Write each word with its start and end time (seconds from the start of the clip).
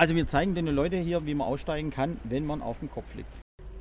Also 0.00 0.14
wir 0.14 0.26
zeigen 0.26 0.54
den 0.54 0.66
Leuten 0.66 1.02
hier, 1.02 1.26
wie 1.26 1.34
man 1.34 1.46
aussteigen 1.46 1.90
kann, 1.90 2.18
wenn 2.24 2.46
man 2.46 2.62
auf 2.62 2.78
dem 2.78 2.90
Kopf 2.90 3.14
liegt. 3.14 3.28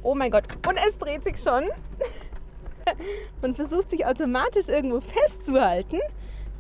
Oh 0.04 0.14
mein 0.14 0.30
Gott, 0.30 0.44
und 0.68 0.76
es 0.76 0.98
dreht 0.98 1.24
sich 1.24 1.38
schon. 1.38 1.64
Man 3.42 3.56
versucht 3.56 3.90
sich 3.90 4.06
automatisch 4.06 4.68
irgendwo 4.68 5.00
festzuhalten. 5.00 5.98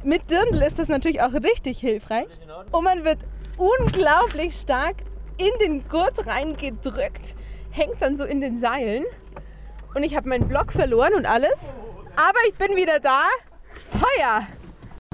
Mit 0.02 0.32
Dirndl 0.32 0.62
ist 0.62 0.80
das 0.80 0.88
natürlich 0.88 1.22
auch 1.22 1.34
richtig 1.34 1.78
hilfreich. 1.78 2.30
Und 2.72 2.86
man 2.86 3.04
wird 3.04 3.18
unglaublich 3.58 4.56
stark 4.56 4.96
in 5.38 5.52
den 5.60 5.86
Gurt 5.90 6.26
reingedrückt, 6.26 7.36
hängt 7.72 8.02
dann 8.02 8.16
so 8.16 8.24
in 8.24 8.40
den 8.40 8.60
Seilen. 8.60 9.04
Und 9.94 10.04
ich 10.04 10.16
habe 10.16 10.30
meinen 10.30 10.48
Block 10.48 10.72
verloren 10.72 11.16
und 11.16 11.26
alles. 11.26 11.60
Aber 12.16 12.40
ich 12.48 12.56
bin 12.56 12.78
wieder 12.78 13.02
da. 13.02 13.24
Feuer! 13.92 14.48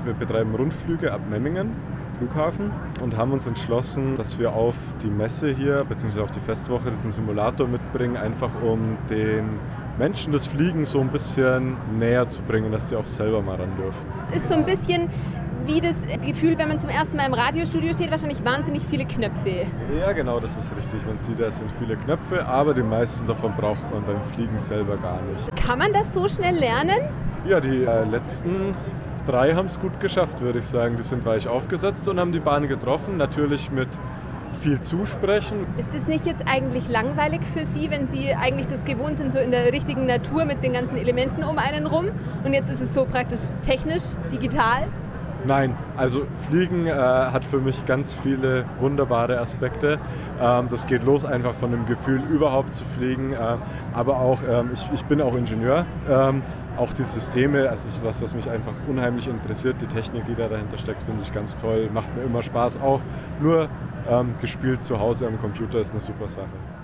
Wir 0.03 0.13
betreiben 0.13 0.53
Rundflüge 0.53 1.11
ab 1.11 1.21
Memmingen, 1.31 1.75
Flughafen, 2.17 2.71
und 3.01 3.17
haben 3.17 3.31
uns 3.31 3.47
entschlossen, 3.47 4.15
dass 4.15 4.39
wir 4.39 4.53
auf 4.53 4.75
die 5.03 5.09
Messe 5.09 5.49
hier, 5.49 5.83
beziehungsweise 5.87 6.23
auf 6.23 6.31
die 6.31 6.39
Festwoche, 6.39 6.91
diesen 6.91 7.11
Simulator 7.11 7.67
mitbringen, 7.67 8.17
einfach 8.17 8.51
um 8.63 8.97
den 9.09 9.59
Menschen 9.97 10.33
das 10.33 10.47
Fliegen 10.47 10.85
so 10.85 10.99
ein 10.99 11.09
bisschen 11.09 11.77
näher 11.97 12.27
zu 12.27 12.41
bringen, 12.43 12.71
dass 12.71 12.89
sie 12.89 12.95
auch 12.95 13.05
selber 13.05 13.41
mal 13.41 13.55
ran 13.55 13.75
dürfen. 13.77 14.05
Ist 14.33 14.49
so 14.49 14.55
ein 14.55 14.65
bisschen 14.65 15.09
wie 15.65 15.81
das 15.81 15.95
Gefühl, 16.23 16.57
wenn 16.57 16.67
man 16.67 16.77
zum 16.77 16.89
ersten 16.89 17.17
Mal 17.17 17.25
im 17.25 17.33
Radiostudio 17.33 17.93
steht, 17.93 18.11
wahrscheinlich 18.11 18.43
wahnsinnig 18.43 18.83
viele 18.89 19.05
Knöpfe. 19.05 19.65
Ja, 19.99 20.11
genau, 20.11 20.39
das 20.39 20.55
ist 20.57 20.75
richtig. 20.75 21.05
Man 21.05 21.17
sieht, 21.17 21.39
da 21.39 21.49
sind 21.49 21.71
viele 21.79 21.95
Knöpfe, 21.95 22.45
aber 22.45 22.73
die 22.73 22.83
meisten 22.83 23.25
davon 23.25 23.53
braucht 23.55 23.81
man 23.91 24.03
beim 24.05 24.21
Fliegen 24.33 24.59
selber 24.59 24.97
gar 24.97 25.21
nicht. 25.23 25.55
Kann 25.55 25.79
man 25.79 25.91
das 25.91 26.13
so 26.13 26.27
schnell 26.27 26.55
lernen? 26.55 26.99
Ja, 27.47 27.59
die 27.59 27.83
äh, 27.83 28.03
letzten 28.05 28.75
drei 29.25 29.53
haben 29.53 29.67
es 29.67 29.79
gut 29.79 29.99
geschafft, 29.99 30.41
würde 30.41 30.59
ich 30.59 30.65
sagen. 30.65 30.97
Die 30.97 31.03
sind 31.03 31.25
weich 31.25 31.47
aufgesetzt 31.47 32.07
und 32.07 32.19
haben 32.19 32.31
die 32.31 32.39
Bahn 32.39 32.67
getroffen. 32.67 33.17
Natürlich 33.17 33.71
mit 33.71 33.89
viel 34.61 34.79
zusprechen. 34.79 35.65
Ist 35.77 35.93
es 35.93 36.07
nicht 36.07 36.25
jetzt 36.25 36.43
eigentlich 36.47 36.87
langweilig 36.89 37.41
für 37.53 37.65
Sie, 37.65 37.89
wenn 37.91 38.07
Sie 38.07 38.33
eigentlich 38.33 38.67
das 38.67 38.83
gewohnt 38.85 39.17
sind, 39.17 39.31
so 39.31 39.37
in 39.37 39.51
der 39.51 39.71
richtigen 39.71 40.05
Natur 40.05 40.45
mit 40.45 40.63
den 40.63 40.73
ganzen 40.73 40.97
Elementen 40.97 41.43
um 41.43 41.57
einen 41.57 41.85
rum? 41.85 42.07
Und 42.43 42.53
jetzt 42.53 42.71
ist 42.71 42.81
es 42.81 42.93
so 42.93 43.05
praktisch 43.05 43.51
technisch, 43.61 44.15
digital? 44.31 44.87
Nein, 45.47 45.75
also 45.95 46.25
Fliegen 46.47 46.87
äh, 46.87 46.91
hat 46.91 47.45
für 47.45 47.59
mich 47.59 47.85
ganz 47.85 48.15
viele 48.15 48.65
wunderbare 48.79 49.39
Aspekte. 49.39 49.99
Ähm, 50.41 50.67
das 50.69 50.87
geht 50.87 51.03
los 51.03 51.23
einfach 51.23 51.53
von 51.53 51.71
dem 51.71 51.85
Gefühl, 51.85 52.21
überhaupt 52.31 52.73
zu 52.73 52.83
fliegen. 52.97 53.33
Äh, 53.33 53.57
aber 53.93 54.17
auch, 54.19 54.39
ähm, 54.49 54.71
ich, 54.73 54.83
ich, 54.93 55.05
bin 55.05 55.21
auch 55.21 55.35
Ingenieur. 55.35 55.85
Ähm, 56.09 56.41
auch 56.77 56.91
die 56.93 57.03
Systeme, 57.03 57.67
es 57.67 57.85
ist 57.85 58.03
was, 58.03 58.21
was 58.21 58.33
mich 58.33 58.49
einfach 58.49 58.73
unheimlich 58.89 59.27
interessiert. 59.27 59.75
Die 59.81 59.87
Technik, 59.87 60.25
die 60.25 60.35
da 60.35 60.47
dahinter 60.47 60.77
steckt, 60.77 61.03
finde 61.03 61.21
ich 61.21 61.31
ganz 61.31 61.55
toll. 61.57 61.89
Macht 61.93 62.13
mir 62.15 62.23
immer 62.23 62.41
Spaß. 62.41 62.81
Auch 62.81 63.01
nur 63.39 63.69
ähm, 64.09 64.33
gespielt 64.41 64.83
zu 64.83 64.99
Hause 64.99 65.27
am 65.27 65.39
Computer 65.39 65.79
ist 65.79 65.91
eine 65.91 66.01
super 66.01 66.29
Sache. 66.29 66.74